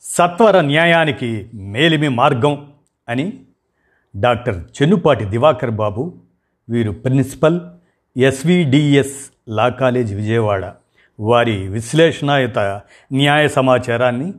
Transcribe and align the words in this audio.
సత్వర 0.00 0.60
న్యాయానికి 0.60 1.50
మేలిమి 1.54 2.08
మార్గం 2.08 2.72
అని 3.08 3.40
డాక్టర్ 4.16 4.64
చెన్నుపాటి 4.82 5.24
దివాకర్ 5.24 5.70
బాబు 5.70 6.14
వీరు 6.68 6.90
principal 6.90 7.60
SVDS 8.16 9.30
law 9.48 9.68
college 9.68 10.14
Vijayawada 10.14 10.72
వారి 11.20 11.68
విశ్లేషణాయుత 11.68 12.58
న్యాయ 13.12 13.48
సమాచారాన్ని 13.48 14.32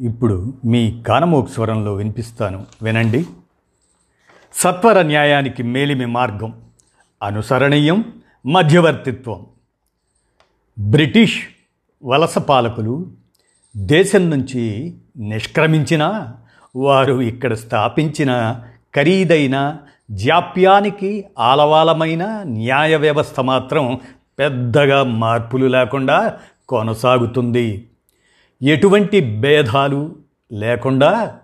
ఇప్పుడు 0.00 0.54
మీ 0.64 1.02
కానమోక్ 1.02 1.50
స్వరంలో 1.50 1.94
వినిపిస్తాను. 1.94 2.66
వినండి. 2.82 3.26
సత్వర 4.54 5.02
న్యాయానికి 5.02 5.62
మేలిమి 5.62 6.06
మార్గం 6.06 6.60
అనుసరణీయం 7.22 8.22
మధ్యవర్తిత్వం. 8.46 9.46
బ్రిటిష్ 10.78 11.42
వలస 12.04 12.38
పాలకులు 12.38 13.21
దేశం 13.76 14.30
నుంచి 14.30 14.94
నిష్క్రమించిన 15.18 16.24
వారు 16.76 17.22
ఇక్కడ 17.22 17.52
స్థాపించిన 17.54 18.62
ఖరీదైన 18.94 19.78
జాప్యానికి 20.10 21.24
ఆలవాలమైన 21.38 22.42
న్యాయ 22.46 22.96
వ్యవస్థ 22.96 23.40
మాత్రం 23.40 24.00
పెద్దగా 24.38 25.02
మార్పులు 25.02 25.66
లేకుండా 25.66 26.36
కొనసాగుతుంది. 26.68 27.86
ఎటువంటి 28.62 29.40
భేదాలు 29.40 30.16
లేకుండా 30.52 31.38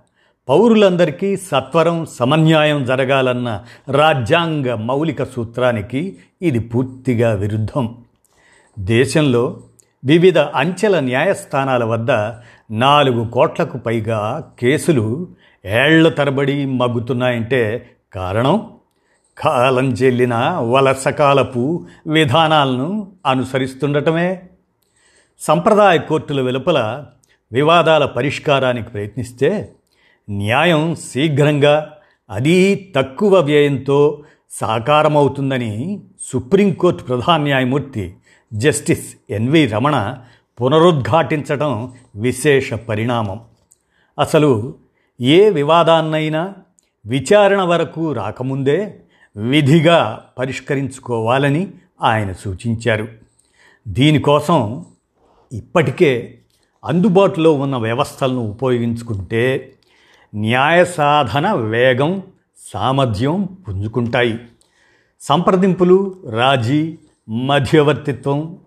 పౌరులందరికీ 0.49 1.37
సత్వరం 1.37 2.07
సమన్యాయం 2.07 2.85
జరగాలన్న 2.85 3.65
రాజ్యాంగ 3.89 4.75
మౌలిక 4.75 5.25
సూత్రానికి 5.25 6.17
ఇది 6.43 6.59
పూర్తిగా 6.59 7.35
విరుద్ధం. 7.35 7.97
దేశంలో 8.79 9.61
వివిధ 10.05 10.39
అంచెల 10.39 11.01
న్యాయస్థానాల 11.01 11.85
వద్ద 11.85 12.11
నాలుగు 12.71 13.29
కోట్లకు 13.29 13.79
పైగా 13.79 14.51
కేసులు 14.59 15.29
ఏళ్ళ 15.65 16.09
తరబడి 16.09 16.67
మగ్గుతున్నాయంటే 16.67 17.91
కారణం? 18.15 18.71
కాలం 19.39 19.91
చెల్లిన 19.91 20.35
వలసకాలపు 20.61 21.87
విధానాలను 22.07 23.13
అనుసరిస్తుండటమే. 23.27 24.43
సంప్రదాయ 25.41 25.99
కోర్టుల 25.99 26.41
వెలుపల 26.41 27.05
వివాదాల 27.53 28.05
పరిష్కారానికి 28.05 28.91
ప్రయత్నిస్తే 28.91 29.75
న్యాయం 30.31 30.95
శీఘ్రంగా 30.95 31.93
అదీ 32.31 32.89
తక్కువ 32.97 33.41
వ్యయంతో 33.41 34.23
సాకారమవుతుందని 34.51 36.01
సుప్రీంకోర్టు 36.33 37.03
ప్రధాన 37.05 37.41
న్యాయమూర్తి 37.41 38.15
జస్టిస్ 38.53 39.17
ఎన్వి 39.31 39.67
రమణ 39.67 40.19
పునరుద్ఘాటించడం 40.61 41.93
విశేష 42.17 42.75
పరిణామం. 42.75 43.41
అసలు 44.19 44.75
ఏ 45.21 45.51
వివాదాన్నైనా 45.51 46.55
విచారణ 47.07 47.63
వరకు 47.63 48.13
రాకముందే 48.13 49.01
విధిగా 49.37 50.25
పరిష్కరించుకోవాలని 50.39 51.71
ఆయన 52.03 52.33
సూచించారు. 52.33 53.09
దీనికోసం 53.89 54.85
ఇప్పటికే 55.53 56.39
అందుబాటులో 56.85 57.53
ఉన్న 57.53 57.77
వ్యవస్థలను 57.77 58.41
ఉపయోగించుకుంటే 58.41 59.73
న్యాయ 60.35 60.85
సాధన 60.85 61.53
వేగం 61.53 62.23
సామర్థ్యం 62.75 63.49
పుంజుకుంటాయి. 63.69 64.39
సంప్రదింపులు 65.21 66.17
రాజీ 66.31 66.99
మధ్యవర్తిత్వం 67.29 68.59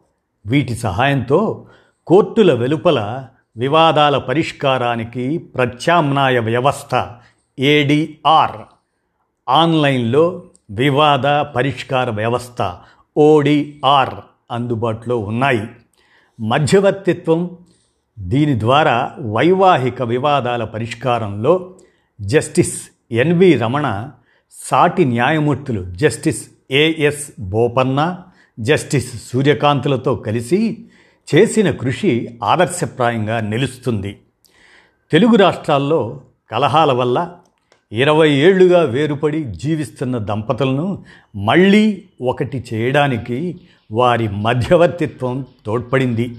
వీటి 0.45 0.75
సహాయంతో 0.75 1.66
కోర్టుల 2.07 2.53
వెలుపల 2.53 3.27
వివాదాల 3.57 4.17
పరిష్కారానికి 4.17 5.38
ప్రత్యామ్నాయ 5.38 6.39
వ్యవస్థ 6.39 7.11
ఏడిఆర్. 7.59 8.57
ఆన్లైన్లో 9.50 10.44
వివాద 10.71 11.41
పరిష్కార 11.41 12.09
వ్యవస్థ 12.09 12.77
ఓడిఆర్ 13.17 14.16
అందుబాటులో 14.51 15.17
ఉన్నాయి. 15.17 15.67
మధ్యవర్తిత్వం 16.39 17.57
దీని 18.19 18.59
ద్వారా 18.59 19.11
వైవాహిక 19.19 20.01
వివాదాల 20.01 20.63
పరిష్కారంలో 20.63 21.73
జస్టిస్ 22.21 22.89
ఎన్వి 23.11 23.53
రమణ 23.53 24.09
సాటి 24.51 25.05
న్యాయమూర్తులు 25.05 25.81
justice 25.95 26.47
A S 26.71 27.31
Bopanna 27.39 28.23
justice 28.61 29.31
సూర్యకాంతులతో 29.31 30.16
కలిసి 30.16 30.85
చేసిన 31.35 31.72
కృషి 31.72 32.39
ఆదర్శప్రాయంగా 32.44 33.39
నిలుస్తుంది. 33.39 34.19
తెలుగు 35.11 35.35
రాష్ట్రాల్లో 35.35 36.22
కలహాల 36.51 36.91
వల్ల 36.91 37.31
ఇరవై 37.91 38.29
ఏళ్ళుగా 38.29 38.81
వేరుపడి 38.81 39.44
జీవిస్తున్న 39.44 40.17
దంపతులను 40.17 41.05
మళ్ళీ 41.35 42.03
ఒకటి 42.21 42.63
చేయడానికి 42.73 43.59
వారి 43.91 44.27
మధ్యవర్తిత్వం 44.27 45.45
తోడ్పడింది. 45.66 46.35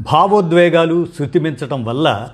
భావోద్వేగాలు 0.00 1.06
శృతిమించటం 1.18 1.84
వల్ల 1.84 2.28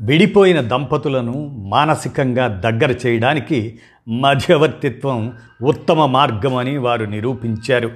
విడిపోయిన 0.00 0.60
దంపతులను 0.60 1.48
మానసికంగా 1.68 2.46
దగ్గర 2.46 2.94
చేయడానికి 3.06 3.78
మధ్యవర్తిత్వం 4.08 5.32
ఉత్తమ 5.62 6.06
మార్గమని 6.06 6.78
వారు 6.78 7.04
నిరూపించారు. 7.04 7.90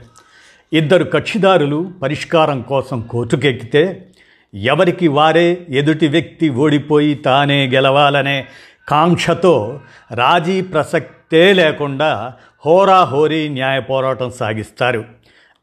ఇద్దరు 0.73 1.05
కక్షిదారులు 1.05 1.93
పరిష్కారం 2.03 2.63
కోసం 2.63 3.01
కోర్టుకెక్కితే 3.01 4.11
ఎవరికి 4.55 5.09
వారే 5.09 5.67
ఎదుటి 5.69 6.09
వ్యక్తి 6.09 6.49
ఓడిపోయి 6.49 7.15
తానే 7.15 7.69
గెలవాలనే 7.69 8.47
కాంక్షతో 8.89 9.81
రాజీ 10.15 10.61
ప్రసక్తే 10.61 11.53
లేకుండా 11.53 12.35
హోరాహోరీ 12.67 13.49
న్యాయ 13.49 13.81
పోరాటం 13.81 14.31
సాగిస్తారు. 14.31 15.05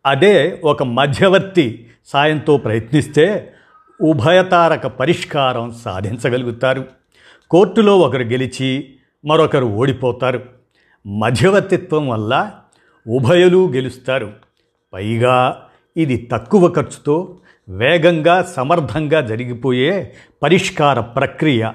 అదే 0.06 0.62
ఒక 0.64 0.84
మధ్యవర్తి 0.84 1.88
సాయంతో 2.06 2.58
ప్రయత్నిస్తే 2.58 3.54
ఉభయతారక 4.02 4.88
పరిష్కారం 4.88 5.76
సాధించగలుగుతారు. 5.86 6.86
కోర్టులో 7.50 8.00
ఒకరు 8.00 8.24
గెలిచి 8.24 8.94
మరొకరు 9.26 9.66
ఓడిపోతారు. 9.66 10.42
మధ్యవర్తిత్వం 11.08 12.08
వల్ల 12.08 12.52
ఉభయలు 13.08 13.72
గెలుస్తారు. 13.74 14.49
పైగా 14.94 15.64
ఇది 15.98 16.30
తక్కువ 16.32 16.74
ఖర్చుతో 16.74 17.38
వేగంగా 17.70 18.42
సమర్థంగా 18.42 19.22
జరిగిపోయే 19.22 20.14
పరిష్కార 20.44 21.00
ప్రక్రియ. 21.00 21.72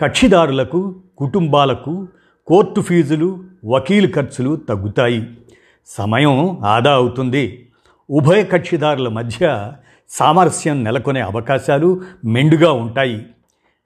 కక్షిదారులకు 0.00 0.96
కుటుంబాలకు 1.18 2.08
కోర్టు 2.46 2.80
ఫీజులు 2.80 3.44
వకీలు 3.64 4.12
ఖర్చులు 4.12 4.56
తగ్గుతాయి. 4.56 5.38
సమయం 5.86 6.58
ఆదా 6.64 6.92
అవుతుంది. 6.92 7.68
ఉభయ 8.10 8.44
కక్షిదారుల 8.44 9.08
మధ్య 9.08 9.72
సామరస్యం 10.08 10.84
నెలకొనే 10.84 11.20
అవకాశాలు 11.20 12.00
మెండుగా 12.24 12.72
ఉంటాయి. 12.72 13.26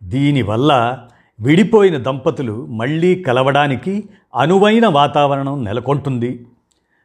దీనివల్ల 0.02 0.98
విడిపోయిన 1.40 1.96
దంపతులు 1.96 2.66
మళ్ళీ 2.66 3.22
కలవడానికి 3.22 4.08
అనువైన 4.36 4.86
వాతావరణం 4.86 5.64
నెలకొంటుంది. 5.64 6.46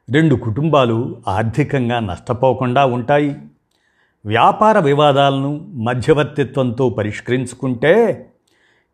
రెండు 0.09 0.35
కుటుంబాలు 0.35 1.17
ఆర్థికంగా 1.27 1.99
నష్టపోకుండా 1.99 2.85
ఉంటాయి. 2.85 3.35
వ్యాపార 4.25 4.79
వివాదాలను 4.79 5.67
మధ్యవర్తిత్వంతో 5.73 6.89
పరిష్కరించుకుంటే 6.89 8.25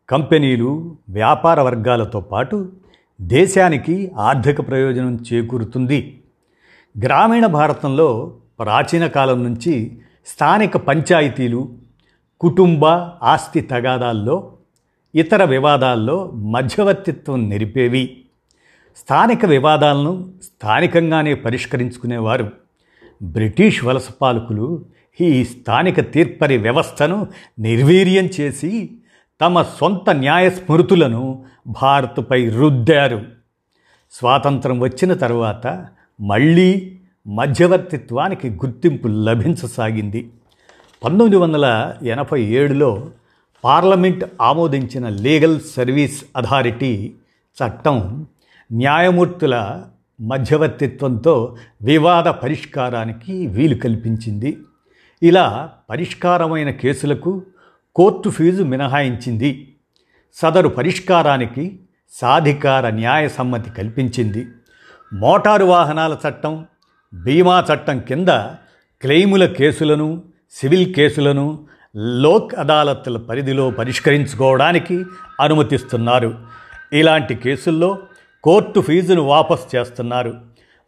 కంపెనీలు 0.08 0.96
వ్యాపార 1.08 1.60
వర్గాలతో 1.60 2.20
పాటు 2.20 2.72
దేశానికి 3.20 4.12
ఆర్థిక 4.18 4.68
ప్రయోజనం 4.68 5.24
చేకూరుతుంది. 5.32 6.20
గ్రామీణ 6.98 7.46
భారతంలో 7.46 8.34
ప్రాచీన 8.60 9.06
కాలం 9.06 9.44
నుంచి 9.44 9.98
స్థానిక 10.26 10.76
పంచాయతీలు 10.76 11.68
కుటుంబ 12.40 12.86
ఆస్తి 13.22 13.60
తగాదాల్లో 13.60 14.52
ఇతర 15.14 15.44
వివాదాల్లో 15.44 16.30
మధ్యవర్తిత్వం 16.34 17.48
నెరిపేవి 17.48 18.23
స్థానిక 18.96 19.46
వివాదాలను 19.46 20.32
స్థానికంగానే 20.42 21.34
పరిష్కరించుకునేవారు. 21.34 22.50
బ్రిటిష్ 23.22 23.84
వలస 23.84 24.08
పాలకులు 24.22 24.84
ఈ 25.20 25.44
స్థానిక 25.44 26.12
తీర్పరి 26.12 26.56
వ్యవస్థను 26.56 27.26
నిర్వీర్యం 27.58 28.28
చేసి 28.40 28.90
తమ 29.40 29.62
సొంత 29.62 30.10
న్యాయ 30.10 30.50
స్మృతులను 30.50 31.44
భారత్పై 31.66 32.48
రుద్దారు. 32.48 33.22
స్వాతంత్రం 34.12 34.80
వచ్చిన 34.80 35.14
తర్వాత 35.14 35.86
మళ్ళీ 36.20 36.98
మధ్యవర్తిత్వానికి 37.26 38.50
గుర్తింపు 38.50 39.08
లభించసాగింది. 39.08 40.30
పంతొమ్మిది 41.04 41.36
వందల 41.36 41.94
ఎనభై 42.02 42.42
ఏడులో 42.42 43.06
పార్లమెంట్ 43.64 44.24
ఆమోదించిన 44.42 45.08
లీగల్ 45.08 45.60
సర్వీస్ 45.60 46.24
అథారిటీ 46.36 47.12
చట్టం 47.64 48.26
న్యాయమూర్తుల 48.72 49.82
మధ్యవర్తిత్వంతో 50.20 51.56
వివాద 51.82 52.24
పరిష్కారానికి 52.24 53.46
వీలు 53.46 53.74
కల్పించింది. 53.74 54.58
ఇలా 55.22 55.70
పరిష్కారమైన 55.90 56.70
కేసులకు 56.70 57.42
కోర్టు 57.94 58.30
ఫీజు 58.30 58.62
మినహాయించింది. 58.62 59.74
సదరు 60.34 60.68
పరిష్కారానికి 60.68 61.80
సాధికార 62.12 62.88
న్యాయ 62.88 63.28
సమ్మతి 63.28 63.70
కల్పించింది. 63.70 64.46
మోటారు 65.14 65.64
వాహనాల 65.64 66.16
చట్టం 66.28 66.66
బీమా 67.14 67.64
చట్టం 67.74 68.00
కింద 68.00 68.28
క్లెయిముల 69.02 69.46
కేసులను 69.46 70.22
సివిల్ 70.52 70.94
కేసులను 70.94 71.66
లోక్ 71.96 72.54
అదాలత్ల 72.54 73.16
పరిధిలో 73.16 73.70
పరిష్కరించుకోవడానికి 73.70 75.04
అనుమతిస్తున్నారు. 75.40 76.38
ఇలాంటి 76.92 77.34
కేసుల్లో 77.34 77.98
కోర్టు 78.44 78.80
ఫీజును 78.80 79.22
వాపసు 79.22 79.76
చేస్తున్నారు. 79.76 80.34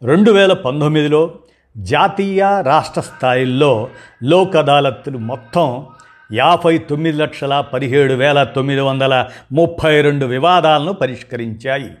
రెండు 0.03 0.31
వేల 0.31 0.53
పంతొమ్మిదిలో 0.53 1.33
జాతీయ 1.77 2.63
రాష్ట్ర 2.65 3.01
స్థాయిల్లో 3.01 3.89
లోక్ 4.23 4.55
అదాలత్లు 4.55 5.17
మొత్తం 5.17 5.85
యాభై 6.33 6.77
తొమ్మిది 6.77 7.17
లక్షల 7.17 7.61
పదిహేడు 7.61 8.13
వేల 8.13 8.43
తొమ్మిది 8.43 8.81
వందల 8.81 9.29
ముప్పై 9.51 10.01
రెండు 10.01 10.25
వివాదాలను 10.25 10.93
పరిష్కరించాయి. 10.93 11.91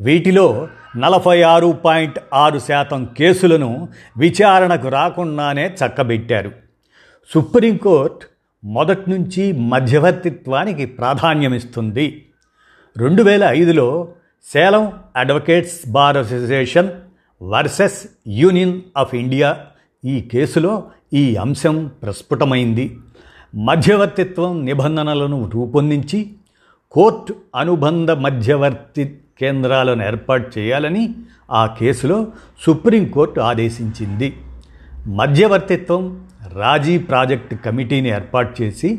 వీటిలో 0.00 0.68
నలభై 0.96 1.42
ఆరు 1.42 1.78
పాయింట్ 1.84 2.18
ఆరు 2.34 2.58
శాతం 2.58 3.04
కేసులను 3.04 3.88
విచారణకు 4.18 4.88
రాకుండానే 4.88 5.66
చక్కబెట్టారు. 5.66 6.52
సుప్రీంకోర్టు 7.34 8.26
మొదటి 8.64 9.10
నుంచి 9.10 9.52
మధ్యవర్తిత్వానికి 9.52 10.86
ప్రాధాన్యమిస్తుంది. 10.86 12.26
రెండు 12.96 13.22
వేల 13.22 13.44
ఐదులో 13.44 14.08
Salem 14.52 14.92
advocates 15.16 15.88
bar 15.88 16.16
association 16.16 16.90
versus 17.42 18.06
union 18.28 18.80
of 18.96 19.14
India 19.14 19.58
ఈ 20.04 20.20
కేసులో 20.20 20.84
ఈ 21.14 21.36
అంశం 21.36 21.90
ప్రస్ఫుటమైంది. 22.02 22.96
మధ్యవర్తిత్వం 23.54 24.64
నిబంధనలను 24.64 25.50
రూపొందించి 25.54 26.32
కోర్టు 26.92 27.34
అనుబంధ 27.56 28.10
మధ్యవర్తి 28.10 29.18
కేంద్రాలను 29.40 30.02
ఏర్పాటు 30.02 30.58
చేయాలని 30.58 31.14
ఆ 31.50 31.66
కేసులో 31.66 32.26
సుప్రీంకోర్టు 32.60 33.40
ఆదేశించింది. 33.40 34.36
మధ్యవర్తిత్వం 35.06 36.26
రాజీ 36.52 36.98
ప్రాజెక్టు 36.98 37.54
కమిటీని 37.54 38.08
ఏర్పాటు 38.08 38.62
చేసి 38.62 38.98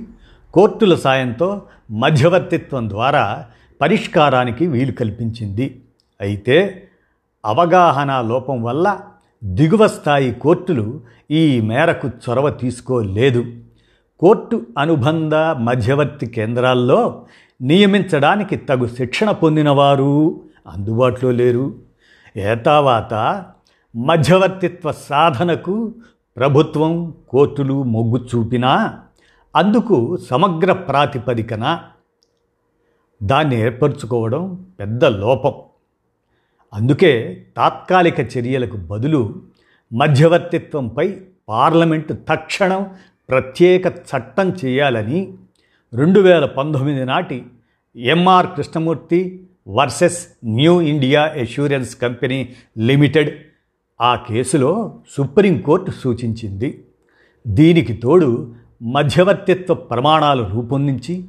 కోర్టుల 0.53 0.95
సాయంతో 0.95 1.61
మధ్యవర్తిత్వం 1.91 2.89
ద్వారా 2.89 3.45
పరిష్కారానికి 3.81 4.68
వీలు 4.68 4.91
కల్పించింది. 4.91 5.81
అయితే 6.21 6.88
అవగాహన 7.45 8.21
లోపం 8.21 8.63
వల్ల 8.63 9.00
దిగువ 9.44 9.88
స్థాయి 9.88 10.31
కోర్టులు 10.31 11.01
ఈ 11.31 11.62
మేరకు 11.62 12.07
చొరవ 12.07 12.50
తీసుకోలేదు. 12.50 13.45
కోర్టు 14.19 14.65
అనుబంధ 14.77 15.35
మధ్యవర్తి 15.35 16.25
కేంద్రాల్లో 16.25 17.25
నియమించడానికి 17.62 18.56
తగు 18.56 18.88
శిక్షణ 18.88 19.31
పొందినవారు 19.31 20.41
అందుబాటులో 20.68 21.31
లేరు. 21.31 21.75
ఏతావాత 22.38 23.45
మధ్యవర్తిత్వ 23.95 24.91
సాధనకు 24.91 25.95
ప్రభుత్వం 26.38 27.13
కోర్టులు 27.29 27.83
మొగ్గు 27.83 28.27
చూపినా 28.35 29.00
అందుకు 29.56 30.18
సమగ్ర 30.29 30.74
ప్రాతిపదికన 30.74 31.79
దాన్ని 33.23 33.61
ఏర్పరచుకోవడం 33.61 34.65
పెద్ద 34.79 35.05
లోపం. 35.05 35.53
అందుకే 36.73 37.45
తాత్కాలిక 37.57 38.19
చర్యలకు 38.19 38.77
బదులు 38.77 39.41
మధ్యవర్తిత్వంపై 39.93 41.17
పార్లమెంటు 41.49 42.13
తక్షణం 42.13 42.95
ప్రత్యేక 43.29 43.87
చట్టం 43.87 44.55
చేయాలని 44.65 45.33
రెండు 45.93 46.19
వేల 46.19 46.45
పంతొమ్మిది 46.45 47.05
నాటి 47.05 47.45
MR 47.95 48.47
Krishnamurthy 48.47 49.43
versus 49.67 50.27
new 50.45 50.81
India 50.81 51.33
assurance 51.35 51.95
company 51.95 52.55
limited 52.77 53.37
ఆ 54.01 54.15
కేసులో 54.15 54.99
సుప్రీంకోర్టు 55.11 55.91
సూచించింది. 55.91 56.83
దీనికి 57.47 57.93
తోడు 57.93 58.55
మధ్యవర్తిత్వ 58.81 59.73
ప్రమాణాలు 59.73 60.43
రూపొందించి 60.43 61.23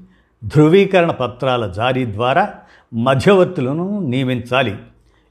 ధృవీకరణ 0.44 1.10
పత్రాల 1.10 1.66
జారీ 1.66 2.12
ద్వారా 2.12 2.54
మధ్యవర్తులను 2.94 3.98
నియమించాలి. 4.00 4.76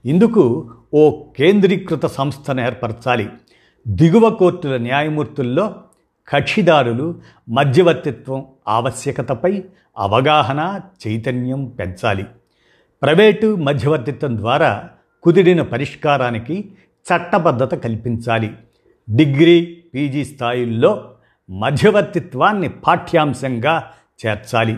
ఇందుకు 0.06 0.72
ఓ 0.94 1.24
కేంద్రీకృత 1.38 2.06
సంస్థను 2.06 2.62
ఏర్పరచాలి. 2.62 3.30
దిగువ 3.88 4.30
కోర్టుల 4.30 4.78
న్యాయమూర్తుల్లో 4.78 5.76
కక్షిదారులు 6.28 7.22
మధ్యవర్తిత్వం 7.50 8.46
ఆవశ్యకతపై 8.68 9.64
అవగాహన 9.98 10.80
చైతన్యం 11.08 11.66
పెంచాలి. 11.66 12.26
ప్రైవేటు 13.02 13.56
మధ్యవర్తిత్వం 13.56 14.38
ద్వారా 14.38 14.90
కుదిరిన 15.24 15.62
పరిష్కారానికి 15.62 16.72
చట్టబద్ధత 17.04 17.76
కల్పించాలి. 17.76 18.54
డిగ్రీ 19.10 19.84
పీజీ 19.94 20.26
స్థాయిల్లో 20.26 21.12
మధ్యవర్తిత్వాన్ని 21.50 22.70
పాఠ్యాంశంగా 22.70 23.84
చేర్చాలి. 24.26 24.78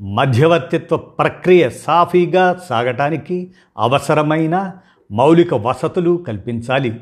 మధ్యవర్తిత్వ 0.00 0.96
ప్రక్రియ 0.96 1.70
సాఫీగా 1.70 2.60
సాగటానికి 2.68 3.52
అవసరమైన 3.78 4.72
మౌలిక 5.10 5.54
వసతులు 5.54 6.24
కల్పించాలి. 6.28 7.00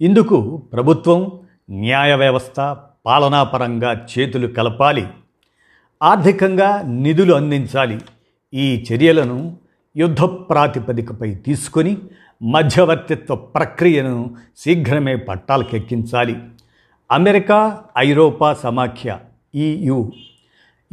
ఇందుకు 0.00 0.56
ప్రభుత్వం 0.72 1.32
న్యాయ 1.70 2.14
వ్యవస్థ 2.14 2.76
పాలనాపరంగా 3.06 4.06
చేతులు 4.18 4.46
కలపాలి. 4.46 5.06
ఆర్థికంగా 6.02 6.82
నిధులు 6.82 7.34
అందించాలి. 7.34 8.00
ఈ 8.54 8.84
చర్యలను 8.92 9.56
యుద్ధ 9.96 10.22
ప్రాతిపదికపై 10.22 11.34
తీసుకొని 11.34 11.96
మధ్యవర్తిత్వ 12.42 13.34
ప్రక్రియను 13.34 14.36
శీఘ్రమే 14.58 15.16
పట్టాలకెక్కించాలి. 15.16 16.36
అమెరికా 17.12 17.84
ఐరోపా 17.98 18.54
సమాఖ్య 18.54 19.18
ఈయు 19.54 20.12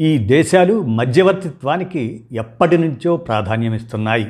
ఈ 0.02 0.18
దేశాలు 0.18 0.84
మధ్యవర్తిత్వానికి 0.84 2.26
ఎప్పటి 2.32 2.78
నుంచో 2.78 3.18
ప్రాధాన్యమిస్తున్నాయి. 3.18 4.28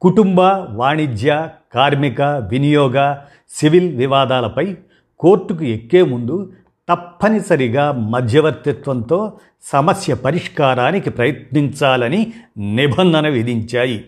కుటుంబ 0.00 0.40
వాణిజ్య 0.70 1.48
కార్మిక 1.74 2.22
వినియోగ 2.22 3.18
సివిల్ 3.50 3.96
వివాదాలపై 3.96 4.76
కోర్టుకు 5.18 5.64
ఎక్కే 5.64 6.02
ముందు 6.02 6.52
తప్పనిసరిగా 6.88 7.92
మధ్యవర్తిత్వంతో 7.92 9.38
సమస్య 9.62 10.14
పరిష్కారానికి 10.14 11.10
ప్రయత్నించాలని 11.10 12.32
నిబంధన 12.58 13.28
విధించాయి. 13.28 14.04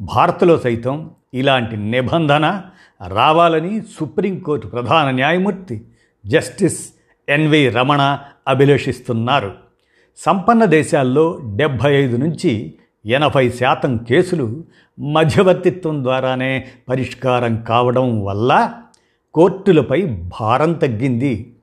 భారత్లో 0.00 0.58
సైతం 0.58 1.10
ఇలాంటి 1.34 1.76
నిబంధన 1.76 2.62
రావాలని 3.08 3.80
సుప్రీంకోర్టు 3.80 4.66
ప్రధాన 4.66 5.10
న్యాయమూర్తి 5.10 5.82
జస్టిస్ 6.26 6.88
ఎన్వి 7.28 7.68
రమణ 7.68 8.18
అభిలషిస్తున్నారు. 8.48 9.65
సంపన్న 10.16 10.64
దేశాల్లో 10.64 11.40
డెబ్భై 11.56 11.94
ఐదు 11.94 12.16
నుంచి 12.16 12.74
ఎనభై 13.06 13.50
శాతం 13.50 13.96
కేసులు 13.96 14.64
మధ్యవర్తిత్వం 14.98 16.02
ద్వారానే 16.02 16.66
పరిష్కారం 16.88 17.62
కావడం 17.62 18.24
వల్ల 18.24 18.72
కోర్టులపై 19.34 20.18
భారం 20.40 20.72
తగ్గింది. 20.72 21.56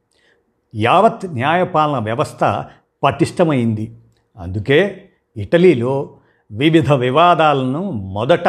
యావత్ 0.76 1.26
న్యాయపాలన 1.26 2.04
వ్యవస్థ 2.04 2.64
పటిష్టమైంది. 3.04 3.92
అందుకే 4.38 5.10
ఇటలీలో 5.38 6.16
వివిధ 6.52 6.92
వివాదాలను 6.92 7.92
మొదట 7.92 8.48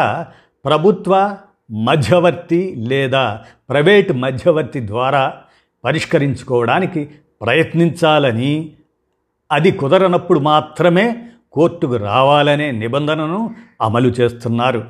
ప్రభుత్వ 0.65 1.37
మధ్యవర్తి 1.71 2.75
లేదా 2.79 3.41
ప్రైవేట్ 3.69 4.13
మధ్యవర్తి 4.13 4.87
ద్వారా 4.87 5.35
పరిష్కరించుకోవడానికి 5.85 7.11
ప్రయత్నించాలని 7.43 8.73
అది 9.55 9.71
కుదరనప్పుడు 9.71 10.41
మాత్రమే 10.41 11.23
కోర్టుకు 11.53 11.97
రావాలనే 11.97 12.71
నిబంధనను 12.71 13.55
అమలు 13.83 14.09
చేస్తున్నారు. 14.09 14.85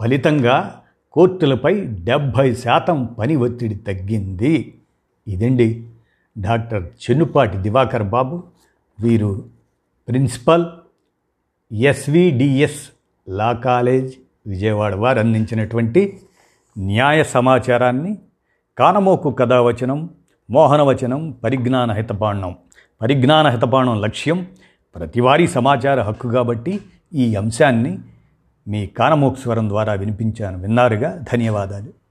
ఫలితంగా 0.00 0.82
కోర్టులపై 1.12 1.84
డెబ్భై 1.84 2.54
శాతం 2.54 3.04
పని 3.18 3.36
ఒత్తిడి 3.36 3.74
తగ్గింది. 3.74 4.74
ఇదండి 5.28 5.68
డాక్టర్ 6.38 6.84
చెన్నుపాటి 6.84 7.56
దివాకర్ 7.58 8.02
బాబు 8.02 8.42
వీరు 9.00 9.44
principal 10.08 10.66
SVDS 11.72 12.82
law 13.28 13.52
college 13.52 14.12
Vijayawada 14.46 14.94
వారు 14.94 15.18
అందించినటువంటి 15.18 16.20
న్యాయ 16.78 17.24
సమాచారాన్ని 17.24 18.18
కానమోకు 18.78 19.30
కథావచనం 19.30 20.10
మోహనవచనం 20.50 21.30
పరిజ్ఞాన 21.44 21.92
హితబాండం. 21.92 22.56
పరిజ్ఞాన 23.02 23.48
హితబాండం 23.48 24.00
లక్ష్యం 24.00 24.46
ప్రతివారీ 24.94 25.46
సమాచార 25.46 26.00
హక్కు 26.00 26.28
కాబట్టి 26.28 26.80
ఈ 27.14 27.34
అంశాన్ని 27.34 27.98
మీ 28.68 28.86
కానమోక్స్వరం 28.86 29.68
ద్వారా 29.68 29.92
వినిపించాను. 29.92 30.58
విన్నారుగా? 30.58 31.24
ధన్యవాదాలు. 31.32 32.05